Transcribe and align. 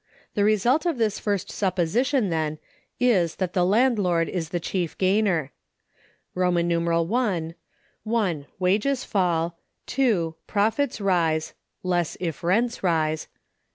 The 0.33 0.43
result 0.43 0.87
of 0.87 0.97
this 0.97 1.19
first 1.19 1.51
supposition, 1.51 2.31
then, 2.31 2.57
is, 2.99 3.35
that 3.35 3.53
the 3.53 3.63
landlord 3.63 4.29
is 4.29 4.49
the 4.49 4.59
chief 4.59 4.97
gainer: 4.97 5.51
I. 6.35 7.43
(1.) 8.03 8.45
Wages 8.57 9.03
fall. 9.03 9.59
(2.) 9.85 10.35
Profits 10.47 10.99
rise 11.01 11.53
(less 11.83 12.17
if 12.19 12.43
rents 12.43 12.81
rise). 12.81 13.27